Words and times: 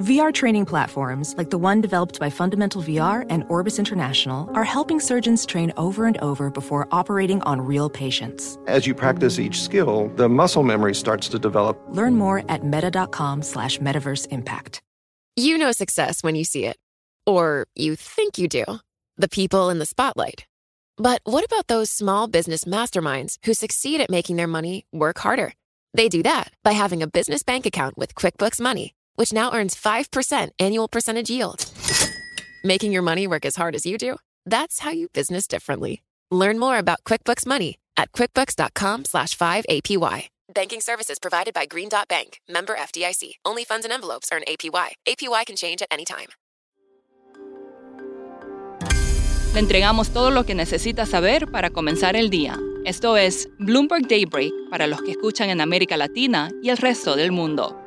VR 0.00 0.34
training 0.34 0.64
platforms, 0.66 1.36
like 1.38 1.50
the 1.50 1.58
one 1.58 1.80
developed 1.80 2.18
by 2.18 2.28
Fundamental 2.28 2.82
VR 2.82 3.24
and 3.30 3.44
Orbis 3.48 3.78
International, 3.78 4.50
are 4.52 4.64
helping 4.64 4.98
surgeons 4.98 5.46
train 5.46 5.72
over 5.76 6.06
and 6.06 6.18
over 6.18 6.50
before 6.50 6.88
operating 6.90 7.40
on 7.42 7.60
real 7.60 7.88
patients. 7.88 8.58
As 8.66 8.88
you 8.88 8.94
practice 8.94 9.38
each 9.38 9.62
skill, 9.62 10.08
the 10.16 10.28
muscle 10.28 10.64
memory 10.64 10.96
starts 10.96 11.28
to 11.28 11.38
develop. 11.38 11.80
Learn 11.90 12.16
more 12.16 12.42
at 12.48 12.64
meta.com 12.64 13.42
slash 13.42 13.78
metaverse 13.78 14.26
impact. 14.32 14.82
You 15.36 15.56
know 15.58 15.70
success 15.70 16.24
when 16.24 16.34
you 16.34 16.42
see 16.42 16.66
it. 16.66 16.76
Or 17.24 17.66
you 17.76 17.94
think 17.94 18.36
you 18.36 18.48
do. 18.48 18.64
The 19.16 19.28
people 19.28 19.70
in 19.70 19.78
the 19.78 19.86
spotlight. 19.86 20.44
But 20.96 21.20
what 21.22 21.44
about 21.44 21.68
those 21.68 21.88
small 21.88 22.26
business 22.26 22.64
masterminds 22.64 23.38
who 23.44 23.54
succeed 23.54 24.00
at 24.00 24.10
making 24.10 24.36
their 24.36 24.48
money 24.48 24.86
work 24.92 25.18
harder? 25.18 25.52
They 25.92 26.08
do 26.08 26.24
that 26.24 26.52
by 26.64 26.72
having 26.72 27.00
a 27.00 27.06
business 27.06 27.44
bank 27.44 27.64
account 27.64 27.96
with 27.96 28.16
QuickBooks 28.16 28.60
Money 28.60 28.92
which 29.16 29.32
now 29.32 29.52
earns 29.52 29.74
5% 29.74 30.50
annual 30.58 30.88
percentage 30.88 31.30
yield. 31.30 31.66
Making 32.64 32.92
your 32.92 33.02
money 33.02 33.26
work 33.26 33.44
as 33.44 33.56
hard 33.56 33.74
as 33.74 33.84
you 33.84 33.98
do? 33.98 34.16
That's 34.46 34.80
how 34.80 34.90
you 34.90 35.08
business 35.08 35.46
differently. 35.46 36.02
Learn 36.30 36.58
more 36.58 36.78
about 36.78 37.04
QuickBooks 37.04 37.46
Money 37.46 37.78
at 37.96 38.12
quickbooks.com 38.12 39.04
slash 39.04 39.36
5APY. 39.36 40.28
Banking 40.52 40.80
services 40.80 41.18
provided 41.18 41.54
by 41.54 41.66
Green 41.66 41.88
Dot 41.88 42.08
Bank, 42.08 42.40
member 42.48 42.74
FDIC. 42.74 43.34
Only 43.44 43.64
funds 43.64 43.84
and 43.84 43.92
envelopes 43.92 44.30
earn 44.32 44.42
APY. 44.46 44.92
APY 45.08 45.46
can 45.46 45.56
change 45.56 45.82
at 45.82 45.88
any 45.90 46.04
time. 46.04 46.28
Le 49.54 49.60
entregamos 49.60 50.12
todo 50.12 50.30
lo 50.30 50.44
que 50.44 50.54
necesita 50.56 51.06
saber 51.06 51.48
para 51.50 51.70
comenzar 51.70 52.16
el 52.16 52.28
día. 52.28 52.58
Esto 52.84 53.16
es 53.16 53.48
Bloomberg 53.58 54.08
Daybreak 54.08 54.52
para 54.68 54.88
los 54.88 55.00
que 55.02 55.12
escuchan 55.12 55.48
en 55.48 55.60
América 55.60 55.96
Latina 55.96 56.50
y 56.62 56.70
el 56.70 56.76
resto 56.76 57.14
del 57.14 57.30
mundo. 57.30 57.83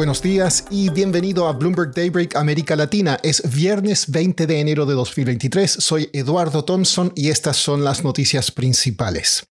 Buenos 0.00 0.22
días 0.22 0.64
y 0.70 0.88
bienvenido 0.88 1.46
a 1.46 1.52
Bloomberg 1.52 1.92
Daybreak 1.92 2.34
América 2.34 2.74
Latina. 2.74 3.18
Es 3.22 3.42
viernes 3.54 4.10
20 4.10 4.46
de 4.46 4.58
enero 4.58 4.86
de 4.86 4.94
2023. 4.94 5.70
Soy 5.70 6.08
Eduardo 6.14 6.64
Thompson 6.64 7.12
y 7.14 7.28
estas 7.28 7.58
son 7.58 7.84
las 7.84 8.02
noticias 8.02 8.50
principales. 8.50 9.49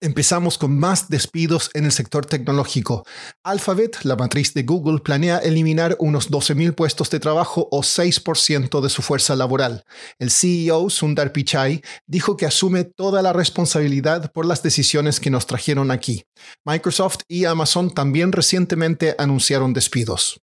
Empezamos 0.00 0.58
con 0.58 0.78
más 0.78 1.08
despidos 1.08 1.70
en 1.74 1.84
el 1.84 1.90
sector 1.90 2.24
tecnológico. 2.24 3.04
Alphabet, 3.42 4.04
la 4.04 4.14
matriz 4.14 4.54
de 4.54 4.62
Google, 4.62 5.00
planea 5.00 5.38
eliminar 5.38 5.96
unos 5.98 6.30
12.000 6.30 6.72
puestos 6.76 7.10
de 7.10 7.18
trabajo 7.18 7.66
o 7.72 7.80
6% 7.82 8.80
de 8.80 8.90
su 8.90 9.02
fuerza 9.02 9.34
laboral. 9.34 9.84
El 10.20 10.30
CEO, 10.30 10.88
Sundar 10.88 11.32
Pichai, 11.32 11.82
dijo 12.06 12.36
que 12.36 12.46
asume 12.46 12.84
toda 12.84 13.22
la 13.22 13.32
responsabilidad 13.32 14.30
por 14.30 14.46
las 14.46 14.62
decisiones 14.62 15.18
que 15.18 15.30
nos 15.30 15.48
trajeron 15.48 15.90
aquí. 15.90 16.26
Microsoft 16.64 17.22
y 17.26 17.46
Amazon 17.46 17.92
también 17.92 18.30
recientemente 18.30 19.16
anunciaron 19.18 19.72
despidos. 19.72 20.40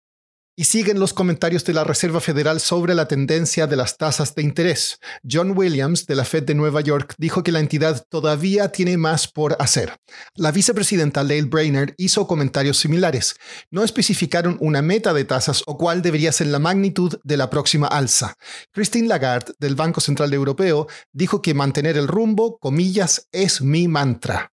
Y 0.60 0.66
siguen 0.66 1.00
los 1.00 1.14
comentarios 1.14 1.64
de 1.64 1.72
la 1.72 1.86
Reserva 1.86 2.20
Federal 2.20 2.60
sobre 2.60 2.94
la 2.94 3.08
tendencia 3.08 3.66
de 3.66 3.78
las 3.78 3.96
tasas 3.96 4.36
de 4.36 4.42
interés. 4.42 5.00
John 5.24 5.58
Williams, 5.58 6.06
de 6.06 6.16
la 6.16 6.26
Fed 6.26 6.44
de 6.44 6.54
Nueva 6.54 6.82
York, 6.82 7.16
dijo 7.18 7.44
que 7.44 7.54
la 7.54 7.62
entidad 7.62 8.06
todavía 8.10 8.70
tiene 8.70 8.98
más 8.98 9.30
por 9.30 9.56
hacer. 9.58 9.96
La 10.36 10.52
vicepresidenta 10.52 11.24
Lael 11.24 11.46
Brainerd 11.46 11.94
hizo 11.96 12.28
comentarios 12.28 12.78
similares. 12.78 13.38
No 13.72 13.86
especificaron 13.86 14.58
una 14.60 14.82
meta 14.82 15.14
de 15.14 15.24
tasas 15.24 15.64
o 15.66 15.78
cuál 15.78 16.02
debería 16.02 16.34
ser 16.34 16.48
la 16.48 16.60
magnitud 16.60 17.18
de 17.24 17.38
la 17.38 17.50
próxima 17.50 17.88
alza. 17.88 18.36
Christine 18.74 19.08
Lagarde, 19.08 19.54
del 19.60 19.76
Banco 19.76 20.02
Central 20.02 20.34
Europeo, 20.34 20.88
dijo 21.14 21.42
que 21.42 21.54
mantener 21.54 21.96
el 21.96 22.10
rumbo, 22.10 22.58
comillas, 22.60 23.30
es 23.32 23.62
mi 23.62 23.88
mantra. 23.88 24.52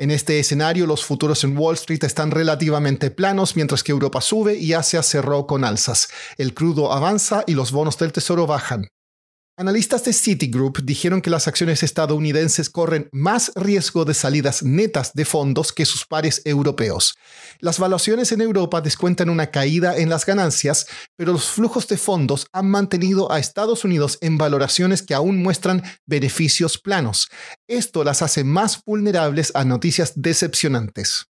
En 0.00 0.10
este 0.10 0.38
escenario, 0.38 0.86
los 0.86 1.04
futuros 1.04 1.44
en 1.44 1.58
Wall 1.58 1.74
Street 1.74 2.02
están 2.04 2.30
relativamente 2.30 3.10
planos, 3.10 3.54
mientras 3.54 3.82
que 3.82 3.92
Europa 3.92 4.22
sube 4.22 4.56
y 4.56 4.72
Asia 4.72 5.02
cerró 5.02 5.46
con 5.46 5.62
alzas. 5.62 6.08
El 6.38 6.54
crudo 6.54 6.90
avanza 6.90 7.44
y 7.46 7.52
los 7.52 7.70
bonos 7.70 7.98
del 7.98 8.10
tesoro 8.10 8.46
bajan. 8.46 8.88
Analistas 9.60 10.04
de 10.04 10.14
Citigroup 10.14 10.78
dijeron 10.84 11.20
que 11.20 11.28
las 11.28 11.46
acciones 11.46 11.82
estadounidenses 11.82 12.70
corren 12.70 13.10
más 13.12 13.52
riesgo 13.54 14.06
de 14.06 14.14
salidas 14.14 14.62
netas 14.62 15.12
de 15.12 15.26
fondos 15.26 15.70
que 15.70 15.84
sus 15.84 16.06
pares 16.06 16.40
europeos. 16.46 17.14
Las 17.58 17.78
valuaciones 17.78 18.32
en 18.32 18.40
Europa 18.40 18.80
descuentan 18.80 19.28
una 19.28 19.50
caída 19.50 19.98
en 19.98 20.08
las 20.08 20.24
ganancias, 20.24 20.86
pero 21.14 21.34
los 21.34 21.50
flujos 21.50 21.86
de 21.88 21.98
fondos 21.98 22.46
han 22.54 22.70
mantenido 22.70 23.30
a 23.30 23.38
Estados 23.38 23.84
Unidos 23.84 24.16
en 24.22 24.38
valoraciones 24.38 25.02
que 25.02 25.12
aún 25.12 25.42
muestran 25.42 25.82
beneficios 26.06 26.78
planos. 26.78 27.28
Esto 27.68 28.02
las 28.02 28.22
hace 28.22 28.44
más 28.44 28.82
vulnerables 28.86 29.52
a 29.54 29.66
noticias 29.66 30.14
decepcionantes. 30.16 31.29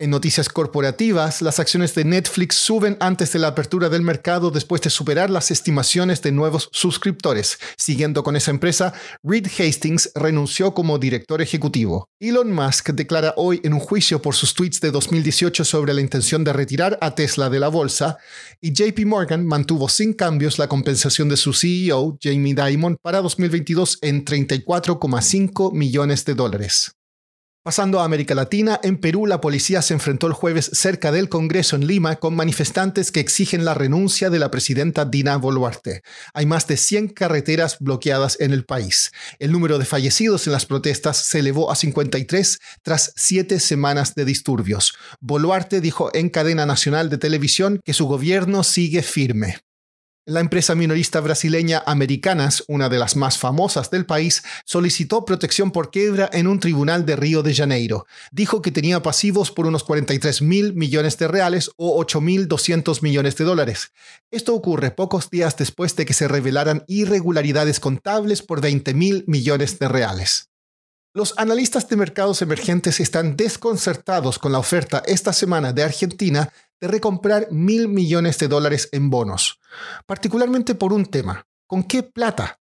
En 0.00 0.10
noticias 0.10 0.48
corporativas, 0.48 1.42
las 1.42 1.58
acciones 1.58 1.92
de 1.96 2.04
Netflix 2.04 2.54
suben 2.54 2.96
antes 3.00 3.32
de 3.32 3.40
la 3.40 3.48
apertura 3.48 3.88
del 3.88 4.02
mercado 4.02 4.52
después 4.52 4.80
de 4.80 4.90
superar 4.90 5.28
las 5.28 5.50
estimaciones 5.50 6.22
de 6.22 6.30
nuevos 6.30 6.68
suscriptores. 6.70 7.58
Siguiendo 7.76 8.22
con 8.22 8.36
esa 8.36 8.52
empresa, 8.52 8.92
Reed 9.24 9.48
Hastings 9.58 10.12
renunció 10.14 10.72
como 10.72 11.00
director 11.00 11.42
ejecutivo. 11.42 12.08
Elon 12.20 12.52
Musk 12.52 12.90
declara 12.90 13.34
hoy 13.36 13.60
en 13.64 13.74
un 13.74 13.80
juicio 13.80 14.22
por 14.22 14.36
sus 14.36 14.54
tweets 14.54 14.80
de 14.80 14.92
2018 14.92 15.64
sobre 15.64 15.92
la 15.92 16.00
intención 16.00 16.44
de 16.44 16.52
retirar 16.52 16.96
a 17.00 17.16
Tesla 17.16 17.50
de 17.50 17.58
la 17.58 17.66
bolsa, 17.66 18.18
y 18.60 18.72
JP 18.72 19.04
Morgan 19.04 19.46
mantuvo 19.46 19.88
sin 19.88 20.12
cambios 20.12 20.60
la 20.60 20.68
compensación 20.68 21.28
de 21.28 21.36
su 21.36 21.52
CEO, 21.52 22.16
Jamie 22.22 22.54
Dimon, 22.54 22.98
para 23.02 23.20
2022 23.20 23.98
en 24.02 24.24
34,5 24.24 25.72
millones 25.72 26.24
de 26.24 26.34
dólares. 26.34 26.97
Pasando 27.64 28.00
a 28.00 28.04
América 28.04 28.34
Latina, 28.34 28.80
en 28.82 28.98
Perú 28.98 29.26
la 29.26 29.40
policía 29.40 29.82
se 29.82 29.92
enfrentó 29.92 30.26
el 30.26 30.32
jueves 30.32 30.70
cerca 30.72 31.12
del 31.12 31.28
Congreso 31.28 31.76
en 31.76 31.86
Lima 31.86 32.16
con 32.16 32.34
manifestantes 32.34 33.12
que 33.12 33.20
exigen 33.20 33.64
la 33.64 33.74
renuncia 33.74 34.30
de 34.30 34.38
la 34.38 34.50
presidenta 34.50 35.04
Dina 35.04 35.36
Boluarte. 35.36 36.02
Hay 36.32 36.46
más 36.46 36.66
de 36.66 36.76
100 36.76 37.08
carreteras 37.08 37.78
bloqueadas 37.80 38.40
en 38.40 38.52
el 38.52 38.64
país. 38.64 39.10
El 39.38 39.52
número 39.52 39.78
de 39.78 39.84
fallecidos 39.84 40.46
en 40.46 40.54
las 40.54 40.66
protestas 40.66 41.18
se 41.18 41.40
elevó 41.40 41.70
a 41.70 41.76
53 41.76 42.58
tras 42.82 43.12
siete 43.16 43.60
semanas 43.60 44.14
de 44.14 44.24
disturbios. 44.24 44.94
Boluarte 45.20 45.80
dijo 45.80 46.10
en 46.14 46.30
cadena 46.30 46.64
nacional 46.64 47.10
de 47.10 47.18
televisión 47.18 47.80
que 47.84 47.92
su 47.92 48.06
gobierno 48.06 48.62
sigue 48.62 49.02
firme. 49.02 49.56
La 50.28 50.40
empresa 50.40 50.74
minorista 50.74 51.20
brasileña 51.20 51.82
Americanas, 51.86 52.62
una 52.68 52.90
de 52.90 52.98
las 52.98 53.16
más 53.16 53.38
famosas 53.38 53.90
del 53.90 54.04
país, 54.04 54.42
solicitó 54.66 55.24
protección 55.24 55.70
por 55.70 55.90
quiebra 55.90 56.28
en 56.30 56.46
un 56.46 56.60
tribunal 56.60 57.06
de 57.06 57.16
Río 57.16 57.42
de 57.42 57.54
Janeiro. 57.54 58.06
Dijo 58.30 58.60
que 58.60 58.70
tenía 58.70 59.02
pasivos 59.02 59.50
por 59.50 59.66
unos 59.66 59.84
43 59.84 60.42
mil 60.42 60.74
millones 60.74 61.16
de 61.16 61.28
reales 61.28 61.70
o 61.78 61.98
8.200 62.04 63.00
millones 63.00 63.36
de 63.36 63.44
dólares. 63.46 63.92
Esto 64.30 64.54
ocurre 64.54 64.90
pocos 64.90 65.30
días 65.30 65.56
después 65.56 65.96
de 65.96 66.04
que 66.04 66.12
se 66.12 66.28
revelaran 66.28 66.84
irregularidades 66.88 67.80
contables 67.80 68.42
por 68.42 68.60
20 68.60 68.92
mil 68.92 69.24
millones 69.28 69.78
de 69.78 69.88
reales. 69.88 70.50
Los 71.18 71.34
analistas 71.36 71.88
de 71.88 71.96
mercados 71.96 72.42
emergentes 72.42 73.00
están 73.00 73.36
desconcertados 73.36 74.38
con 74.38 74.52
la 74.52 74.60
oferta 74.60 75.02
esta 75.04 75.32
semana 75.32 75.72
de 75.72 75.82
Argentina 75.82 76.52
de 76.80 76.86
recomprar 76.86 77.48
mil 77.50 77.88
millones 77.88 78.38
de 78.38 78.46
dólares 78.46 78.88
en 78.92 79.10
bonos, 79.10 79.58
particularmente 80.06 80.76
por 80.76 80.92
un 80.92 81.06
tema. 81.06 81.44
¿Con 81.66 81.82
qué 81.82 82.04
plata? 82.04 82.60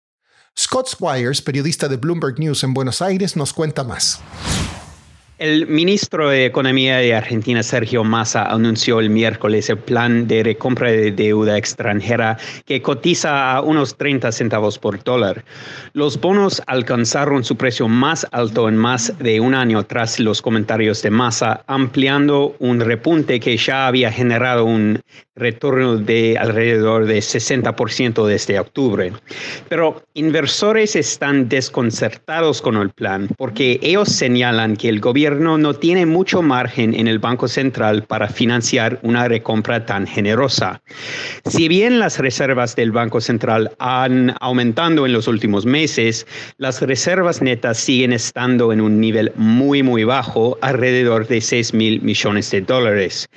Scott 0.55 0.87
Squires, 0.87 1.41
periodista 1.41 1.87
de 1.87 1.97
Bloomberg 1.97 2.37
News 2.37 2.63
en 2.63 2.75
Buenos 2.75 3.01
Aires, 3.01 3.35
nos 3.35 3.53
cuenta 3.53 3.83
más. 3.83 4.19
El 5.43 5.67
ministro 5.67 6.29
de 6.29 6.45
Economía 6.45 6.99
de 6.99 7.13
Argentina, 7.13 7.63
Sergio 7.63 8.05
Massa, 8.05 8.45
anunció 8.45 9.01
el 9.01 9.09
miércoles 9.09 9.69
el 9.69 9.77
plan 9.77 10.25
de 10.25 10.41
recompra 10.41 10.89
de 10.89 11.11
deuda 11.11 11.57
extranjera 11.57 12.37
que 12.65 12.81
cotiza 12.81 13.51
a 13.51 13.59
unos 13.59 13.97
30 13.97 14.31
centavos 14.31 14.79
por 14.79 15.03
dólar. 15.03 15.43
Los 15.91 16.17
bonos 16.17 16.61
alcanzaron 16.65 17.43
su 17.43 17.57
precio 17.57 17.89
más 17.89 18.25
alto 18.31 18.69
en 18.69 18.77
más 18.77 19.13
de 19.19 19.41
un 19.41 19.53
año 19.53 19.83
tras 19.83 20.17
los 20.17 20.41
comentarios 20.41 21.01
de 21.01 21.09
Massa, 21.09 21.65
ampliando 21.67 22.55
un 22.59 22.79
repunte 22.79 23.41
que 23.41 23.57
ya 23.57 23.87
había 23.87 24.13
generado 24.13 24.63
un 24.63 25.01
retorno 25.35 25.97
de 25.97 26.37
alrededor 26.37 27.05
de 27.05 27.19
60% 27.19 28.25
desde 28.25 28.59
octubre. 28.59 29.13
Pero 29.69 30.03
inversores 30.13 30.95
están 30.95 31.49
desconcertados 31.49 32.61
con 32.61 32.75
el 32.77 32.89
plan 32.89 33.29
porque 33.37 33.79
ellos 33.81 34.09
señalan 34.09 34.75
que 34.75 34.89
el 34.89 34.99
gobierno 34.99 35.57
no 35.57 35.73
tiene 35.73 36.05
mucho 36.05 36.41
margen 36.41 36.93
en 36.93 37.07
el 37.07 37.19
Banco 37.19 37.47
Central 37.47 38.03
para 38.03 38.27
financiar 38.27 38.99
una 39.01 39.27
recompra 39.27 39.85
tan 39.85 40.05
generosa. 40.05 40.81
Si 41.45 41.67
bien 41.67 41.99
las 41.99 42.19
reservas 42.19 42.75
del 42.75 42.91
Banco 42.91 43.21
Central 43.21 43.71
han 43.79 44.35
aumentado 44.39 44.73
en 45.05 45.13
los 45.13 45.27
últimos 45.27 45.65
meses, 45.65 46.27
las 46.57 46.81
reservas 46.81 47.41
netas 47.41 47.77
siguen 47.77 48.11
estando 48.11 48.73
en 48.73 48.81
un 48.81 48.99
nivel 48.99 49.31
muy, 49.35 49.81
muy 49.81 50.03
bajo, 50.03 50.57
alrededor 50.61 51.27
de 51.27 51.39
6 51.39 51.73
mil 51.73 52.01
millones 52.01 52.51
de 52.51 52.61
dólares. 52.61 53.29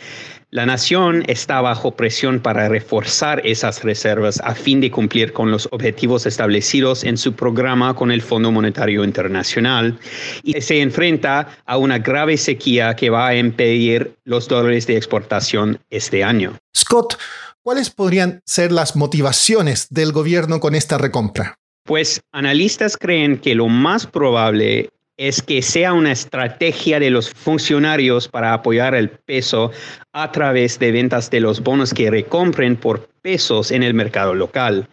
La 0.51 0.65
nación 0.65 1.25
está 1.27 1.61
bajo 1.61 1.97
presión 1.97 2.39
para 2.39 2.69
reforzar 2.69 3.45
esas 3.45 3.83
reservas 3.83 4.41
a 4.45 4.55
fin 4.55 4.81
de 4.81 4.93
cumplir 4.93 5.33
con 5.33 5.51
los 5.51 5.69
objetivos 5.73 6.25
establecidos 6.25 7.03
en 7.03 7.19
su 7.19 7.33
programa 7.33 7.95
con 7.97 8.13
el 8.13 8.23
Fondo 8.23 8.53
Monetario 8.53 9.03
Internacional 9.03 9.99
y 10.45 10.61
se 10.61 10.81
enfrenta 10.81 11.49
a 11.67 11.77
una 11.79 11.99
grave 11.99 12.37
sequía 12.37 12.95
que 12.95 13.11
va 13.11 13.27
a 13.27 13.35
impedir 13.35 14.15
los 14.23 14.47
dólares 14.47 14.87
de 14.87 14.97
exportación 14.97 15.81
este 15.91 16.23
año. 16.23 16.57
Scott, 16.77 17.19
¿cuáles 17.63 17.91
podrían 17.91 18.41
ser 18.47 18.71
las 18.71 18.95
motivaciones 18.95 19.89
del 19.91 20.13
gobierno 20.13 20.61
con 20.61 20.77
esta 20.77 20.97
recompra? 20.97 21.57
Pues 21.83 22.21
analistas 22.31 22.97
creen 22.97 23.39
que 23.39 23.57
lo 23.57 23.67
más 23.67 24.07
probable 24.07 24.91
es 25.17 25.41
que 25.41 25.63
sea 25.63 25.93
una 25.93 26.13
estrategia 26.13 27.01
de 27.01 27.11
los 27.11 27.31
funcionarios 27.31 28.29
para 28.29 28.53
apoyar 28.53 28.95
el 28.95 29.11
peso 29.11 29.71
a 30.13 30.31
través 30.31 30.79
de 30.79 30.93
ventas 30.93 31.31
de 31.31 31.41
los 31.41 31.63
bonos 31.63 31.95
que 31.95 32.11
recompren 32.11 32.77
por 32.77 33.09
pesos 33.23 33.71
en 33.71 33.83
el 33.83 33.95
mercado 33.95 34.35
local. 34.35 34.89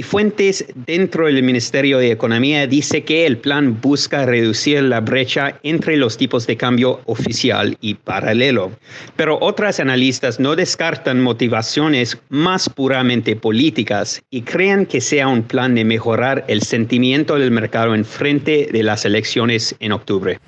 Y 0.00 0.02
fuentes 0.02 0.64
dentro 0.86 1.26
del 1.26 1.42
Ministerio 1.42 1.98
de 1.98 2.10
Economía 2.10 2.66
dice 2.66 3.04
que 3.04 3.26
el 3.26 3.36
plan 3.36 3.82
busca 3.82 4.24
reducir 4.24 4.82
la 4.82 5.00
brecha 5.00 5.60
entre 5.62 5.98
los 5.98 6.16
tipos 6.16 6.46
de 6.46 6.56
cambio 6.56 7.02
oficial 7.04 7.76
y 7.82 7.96
paralelo. 7.96 8.72
Pero 9.16 9.36
otras 9.42 9.78
analistas 9.78 10.40
no 10.40 10.56
descartan 10.56 11.20
motivaciones 11.20 12.16
más 12.30 12.70
puramente 12.70 13.36
políticas 13.36 14.22
y 14.30 14.40
creen 14.40 14.86
que 14.86 15.02
sea 15.02 15.28
un 15.28 15.42
plan 15.42 15.74
de 15.74 15.84
mejorar 15.84 16.46
el 16.48 16.62
sentimiento 16.62 17.34
del 17.34 17.50
mercado 17.50 17.94
en 17.94 18.06
frente 18.06 18.70
de 18.72 18.82
las 18.82 19.04
elecciones 19.04 19.76
en 19.80 19.92
octubre. 19.92 20.40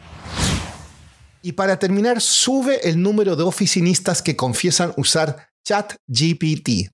Y 1.43 1.53
para 1.53 1.79
terminar, 1.79 2.23
sube 2.23 2.89
el 2.89 3.03
número 3.03 3.37
de 3.37 3.43
oficinistas 3.43 4.23
que 4.23 4.35
confiesan 4.35 4.95
usar 4.97 5.49
ChatGPT. 5.63 6.89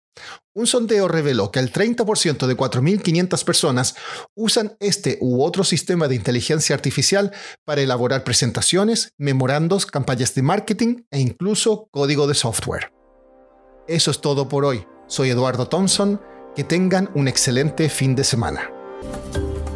Un 0.55 0.67
sondeo 0.67 1.09
reveló 1.09 1.50
que 1.50 1.61
el 1.61 1.73
30% 1.73 2.47
de 2.47 2.56
4.500 2.56 3.44
personas 3.44 3.94
usan 4.35 4.76
este 4.81 5.19
u 5.20 5.43
otro 5.43 5.65
sistema 5.65 6.09
de 6.09 6.17
inteligencia 6.17 6.75
artificial 6.75 7.32
para 7.65 7.81
elaborar 7.81 8.25
presentaciones, 8.25 9.12
memorandos, 9.19 9.87
campañas 9.87 10.35
de 10.35 10.43
marketing 10.43 11.03
e 11.11 11.20
incluso 11.20 11.88
código 11.91 12.26
de 12.26 12.35
software. 12.35 12.93
Eso 13.87 14.11
es 14.11 14.20
todo 14.20 14.49
por 14.49 14.65
hoy. 14.65 14.87
Soy 15.06 15.31
Eduardo 15.31 15.67
Thompson. 15.69 16.21
Que 16.55 16.64
tengan 16.64 17.09
un 17.14 17.29
excelente 17.29 17.88
fin 17.88 18.17
de 18.17 18.25
semana. 18.25 18.69